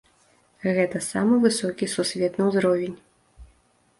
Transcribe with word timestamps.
Гэта 0.77 1.01
самы 1.07 1.35
высокі 1.43 1.89
сусветны 1.95 2.43
ўзровень. 2.49 2.95